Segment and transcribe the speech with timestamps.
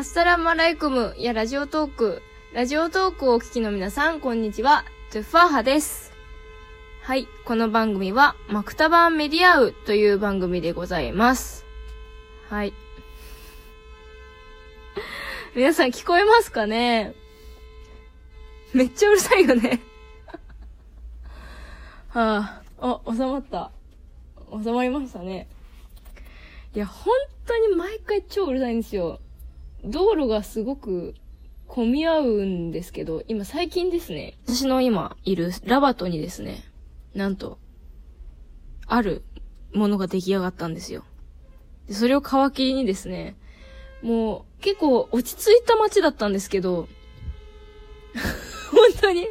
[0.00, 2.22] アッサラマライクムやラジオトーク。
[2.54, 4.86] ラジオトークをお聞きの皆さん、こんにちは。
[5.12, 6.14] トゥファーハです。
[7.02, 7.28] はい。
[7.44, 11.66] この番組は、マクタバンメディアウという番組でございます。
[12.48, 12.72] はい。
[15.54, 17.14] 皆さん聞こえますかね？
[18.72, 19.82] めっちゃうるさいよね。
[22.08, 23.70] はあ、あ、収まった。
[24.50, 25.46] 収まりましたね。
[26.74, 27.12] いや、本
[27.44, 29.20] 当に毎回超うるさいんですよ。
[29.84, 31.14] 道路がすごく
[31.66, 36.64] 混み合うんですけど、今最近ですね、私の今いるラバトにですね、
[37.14, 37.58] なんと、
[38.86, 39.22] ある
[39.72, 41.04] ものが出来上がったんですよ。
[41.86, 43.36] でそれを皮切りにですね、
[44.02, 46.88] もう結構落ち着いた街だったんですけど、
[48.72, 49.26] 本当に、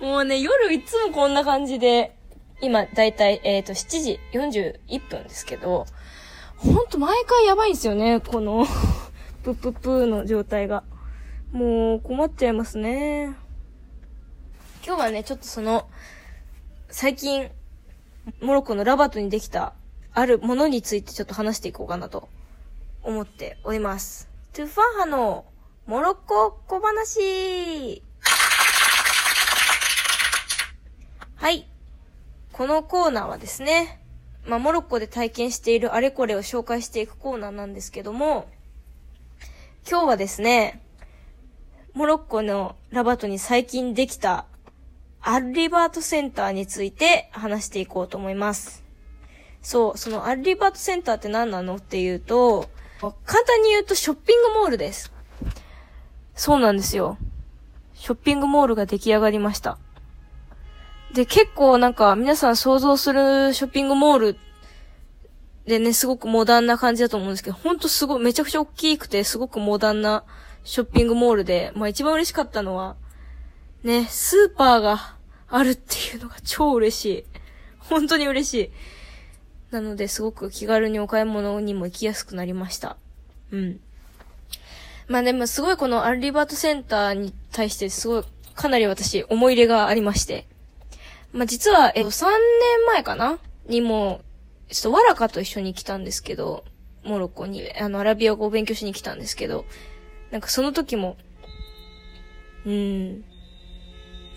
[0.00, 2.16] もうね、夜いつもこんな感じで、
[2.62, 5.86] 今だいたい、えっ、と、7時41分ですけど、
[6.56, 8.66] ほんと毎回やばいんですよね、この、
[9.42, 10.84] プップップーの状態が。
[11.52, 13.34] もう困っちゃいますね。
[14.86, 15.88] 今日はね、ちょっとその、
[16.88, 17.50] 最近、
[18.40, 19.74] モロッコのラバトにできた、
[20.12, 22.28] あるものについてちょっと話していこうかなと
[23.02, 24.28] 思っております。
[24.52, 25.44] トゥファハの
[25.86, 28.02] モロッコ小話
[31.36, 31.66] はい。
[32.52, 34.00] このコーナーはですね、
[34.46, 38.48] まあ、モロッコで体験しているあれこれを紹介していくコーナーなんですけども、
[39.88, 40.82] 今日はですね、
[41.94, 44.46] モロッコのラバトに最近できた
[45.20, 48.84] アルリバートセンターについて話していこうと思います。
[49.62, 52.68] そう、そのアルリバートセンターって何なのっていうと、
[53.00, 55.12] 簡単に言うとショッピングモールです。
[56.34, 57.18] そうなんですよ。
[57.94, 59.78] ショッピングモールが出来上がりました。
[61.14, 64.36] で、結構なんか皆さん想像するショッピングモール
[65.70, 70.24] でね、すごくモダンな感じだと思うんですけど、ほんとすごい、めちゃくちゃ大きくて、すごくモダンな
[70.64, 72.96] ショッピングモールで、まあ一番嬉しかったのは、
[73.84, 75.14] ね、スーパーが
[75.48, 77.24] あるっていうのが超嬉しい。
[77.78, 78.70] 本当に嬉しい。
[79.70, 82.96] なので、すごく気軽にお買い物にも行きやすくなりました。
[83.52, 83.80] うん。
[85.06, 88.24] まあでも、すごいこのアルリバートセンターに対して、すごい、
[88.56, 90.48] かなり私、思い入れがありまして。
[91.32, 93.38] まあ実は、えっと、3年前かな
[93.68, 94.20] にも、
[94.70, 96.64] ちょっとワラカと一緒に来たんですけど、
[97.04, 99.64] モロッコに、あの、アラビア語を勉強しに来たんですけど、
[100.30, 101.16] なんかその時も、
[102.64, 103.24] うん。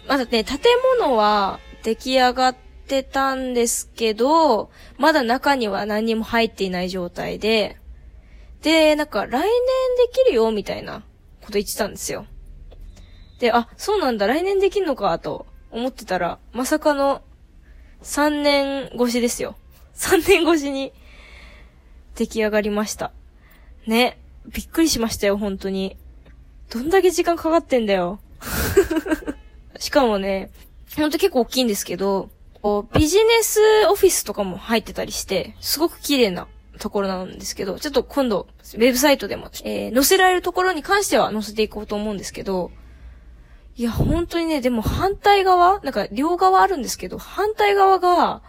[0.07, 0.59] まだね、建
[0.99, 2.55] 物は出来上がっ
[2.87, 7.77] てたんですけど、まだ中には何にも入っていない状態で、
[8.61, 9.49] で、なんか来年で
[10.11, 11.03] きるよ、みたいな
[11.41, 12.25] こと言ってたんですよ。
[13.39, 17.21] で、あ、そうなんだ、来年できんのか、と思ってたら、まさかの
[18.01, 19.55] 3年越しですよ。
[19.95, 20.93] 3年越しに
[22.15, 23.11] 出来上がりました。
[23.87, 24.19] ね。
[24.45, 25.97] びっくりしましたよ、本当に。
[26.69, 28.19] どんだけ時間かかってんだよ。
[29.79, 30.51] しかもね、
[30.95, 32.29] ほんと結構大きいんですけど、
[32.93, 33.59] ビジネス
[33.89, 36.47] オフィスとかも入ってたりして、すごく綺麗な
[36.79, 42.71] ところなんですけど、ちょっと今度、ウェブサイトでも、えー載せられるところに関しては載せていこうと思うんですけど、
[43.75, 48.41] いや、本当にね、でも反対側なんか両側あるんですけど、反対側が、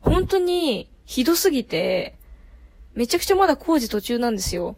[0.00, 2.16] 本当にひどすぎて、
[2.94, 4.76] めちゃくちゃまだ工事途中なんですよ。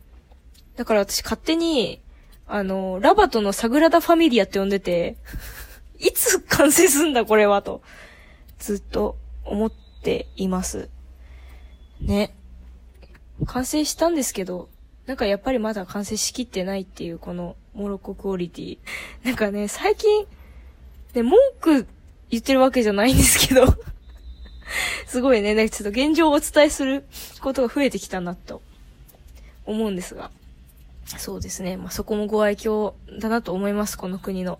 [0.76, 2.00] だから私勝手に、
[2.46, 5.16] あの、ラバトのサグラダ・ファミリアって呼んでて、
[5.98, 7.82] いつ完成すんだこれはと、
[8.58, 10.88] ずっと思っています。
[12.00, 12.34] ね。
[13.46, 14.68] 完成したんですけど、
[15.06, 18.78] なんかやっぱりまだ完成しきってないっていうこのモロッコクオリティ。
[19.22, 20.26] なんかね、最近、
[21.14, 21.86] ね、文句
[22.30, 23.66] 言ってるわけじゃないんですけど、
[25.06, 27.04] すごいね、なんかちょっと現状をお伝えする
[27.40, 28.62] ことが増えてきたなと
[29.64, 30.30] 思うんですが。
[31.06, 31.76] そうですね。
[31.76, 34.58] まあ、そこもご愛嬌だなと思います、この国の。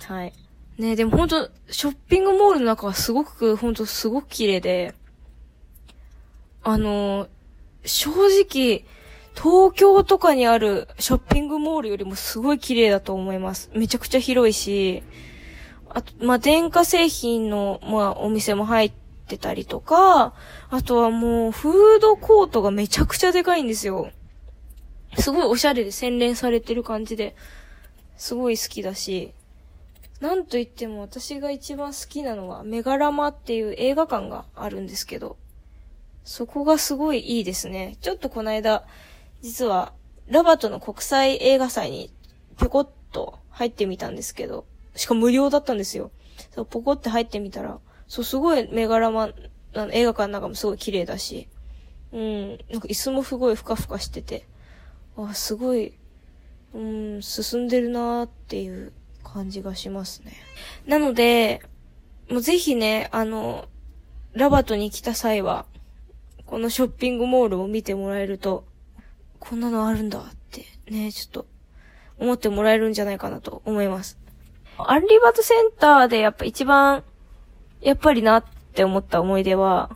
[0.00, 0.32] はい。
[0.78, 4.94] ねでも本当ショッピングモールの中はすごく、本当すごく綺麗で、
[6.62, 7.28] あのー
[7.84, 8.84] 正直、
[9.34, 13.70] 東京とかにあるショッピングモールよりもすごい綺麗だと思います。
[13.74, 15.02] めちゃくちゃ広いし、
[15.88, 20.32] あと、まあ、電化製品の、まあ、お店も入ってたりとか、
[20.70, 24.10] あとはもう、フードコートがめちゃくちゃでかいんですよ。
[25.18, 27.36] すごいおしゃれで洗練されてる感じで、
[28.16, 29.34] すごい好きだし、
[30.20, 35.36] なんといっても私が一番好きなのは、メガラマっていう映画館があるんですけど、
[36.24, 37.96] そこがすごいいいですね。
[38.00, 38.84] ちょっとこの間、
[39.42, 39.92] 実は、
[40.26, 42.12] ラバトの国際映画祭に
[42.58, 46.10] ぴょこっと入ってみたんですけど、しかも無料だったんですよ。
[46.54, 47.78] そう、ポコって入ってみたら、
[48.08, 49.30] そう、すごいメガラマ、
[49.74, 51.48] あの映画館の中もすごい綺麗だし、
[52.12, 54.46] うん、なんか椅子もすごいふかふかしてて、
[55.16, 55.94] あ、すごい
[56.74, 56.80] う
[57.18, 58.92] ん、進んでるなーっていう
[59.24, 60.32] 感じがしますね。
[60.86, 61.62] なので、
[62.30, 63.66] もうぜひね、あの、
[64.32, 65.66] ラバトに来た際は、
[66.46, 68.64] このショッピングモールを見てもらえると、
[69.38, 71.46] こんなのあるんだってね、ちょっと
[72.18, 74.18] 思ってもらえるんじゃないかなと思います。
[74.76, 77.02] アンリバトセンターでやっぱ一番、
[77.80, 78.44] やっぱりなっ
[78.74, 79.90] て思った思い出は、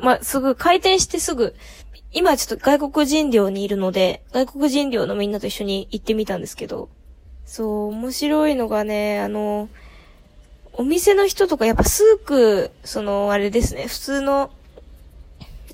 [0.00, 1.54] まあ、すぐ、開店してすぐ、
[2.12, 6.88] 今ちょっと外国人寮にいるので、外国人寮のみんなと一緒に行ってみたんですけど、
[7.44, 9.68] そう、面白いのがね、あの、
[10.72, 14.50] お店の人とかやっぱスーク、その、あれですね、普通の、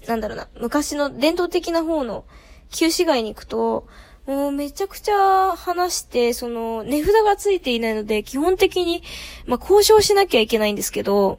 [0.06, 2.24] なんだろうな、昔の伝統的な方の
[2.70, 3.86] 旧市街に行くと、
[4.26, 9.02] もうめちゃくちゃ話して、その、値札がついていないので、基本的に、
[9.46, 11.38] まあ、交渉しなきゃいけないんですけど、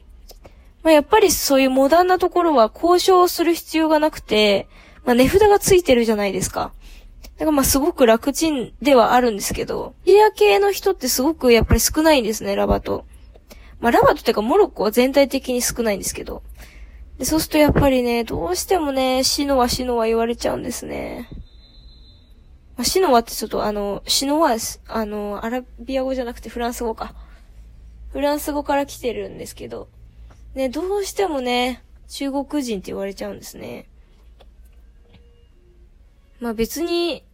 [0.82, 4.68] まあ、やっぱりそういうモダンなところは交渉する必要がなくて、
[5.04, 6.72] まあ、値札がついてるじゃないですか。
[7.38, 13.04] だからまあすごく楽ちんではあるんですけど、シリア系の人ってすごくやっぱり少ないんですね、ラバト。
[13.80, 16.42] まあラバトっていうかモロッコは全体的に少ないんですけど。
[17.18, 21.28] で、そうするとやっぱりね、どうしてもね、シノワシノワ言われちゃうんですね。
[22.78, 27.12] まあ、シノワってちょっとあの、シノワあの、アラビア語じゃなくてフランス語か。
[28.12, 29.88] フランス語から来てるんですけど、
[30.54, 33.88] ね、どうしてもね、中国人って言われちゃうんですね。
[36.38, 37.24] まあ別に、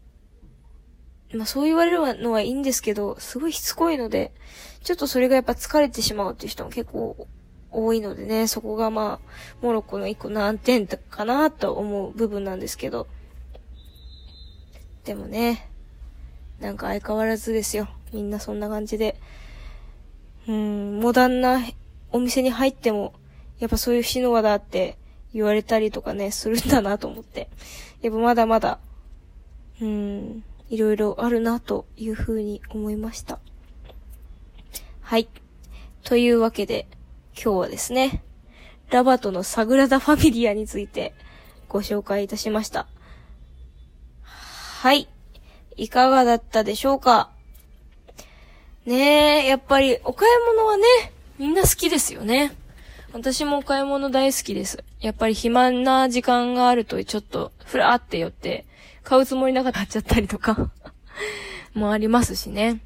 [1.35, 4.33] まあそう言われるのはいいんですけど、すごいしつこいので、
[4.83, 7.29] ちょっとそれがやっぱ疲れてしまうっていう人も結構
[7.71, 9.29] 多いのでね、そこがまあ、
[9.61, 13.09] モロッコの一個難点かなと思う部分なんですけど。
[15.05, 15.69] でもね、
[16.61, 17.89] なんか相変わらずですよ。
[18.13, 19.21] みんなそんな感じで。
[20.49, 21.61] うん、モダンな
[22.11, 23.13] お店に入っても、
[23.59, 24.97] やっぱそういうシノワだって
[25.33, 27.49] 言われたりとかね、するんだなと思って。
[28.03, 28.79] やっぱまだまだ、
[29.81, 33.39] うん、いろいろあるなというふうに思いました。
[35.01, 35.29] はい。
[36.03, 36.87] というわけで、
[37.35, 38.23] 今日はですね、
[38.91, 41.15] ラバトのサグラダ・ファミリアについて
[41.69, 42.87] ご紹介いたしました。
[44.85, 45.09] はい。
[45.79, 47.31] いかがだったでしょうか？
[48.85, 50.85] ねえ、やっぱりお買い物はね、
[51.39, 52.55] みんな好きですよね。
[53.15, 54.85] 私もお買い物大好きです。
[55.01, 58.67] やっぱり暇な時間があるとちょっとふらーって寄って
[59.05, 60.71] 買うつもりなかったっちゃったりとか
[61.73, 62.83] もありますしね。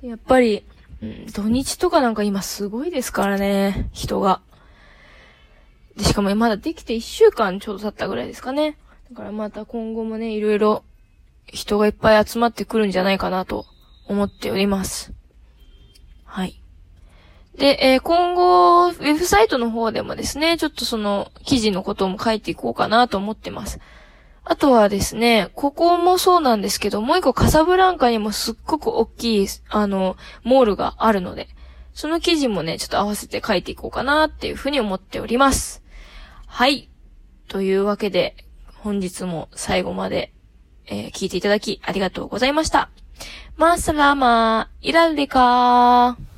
[0.00, 0.64] やっぱり
[1.02, 4.40] うん、土日とかなんか今すごいですからね、人が。
[5.96, 8.76] で、しかもまだできて1週間ちょうど経ったぐらいですかね。
[9.12, 10.84] だからまた今後もね、いろいろ
[11.46, 13.66] 人がいっぱい集まってくるんじゃないかなと
[14.06, 15.12] 思っております。
[16.24, 16.62] はい。
[17.58, 23.80] で、えー、今後、ウェブサイトの方でもですね、ちょっとその記事のことも書いていこうかなと思ってます。
[24.44, 31.48] あとはですね、ここもそうなんですけど、もう一個カサブランカにもすっごく大きい、あの、モールがあるので、
[31.92, 35.82] その記事もね、ちょっと合わせて書いていこうかなっていうふうに思っております。
[36.46, 36.88] はい。
[37.48, 38.46] というわけで、
[38.82, 40.32] 本日も最後まで、
[40.86, 42.90] えー、聞いていただきありがとうございました。
[43.56, 46.31] マーサラーマー、イラルデカー。